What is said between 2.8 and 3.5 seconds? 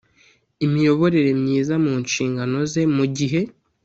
mu gihe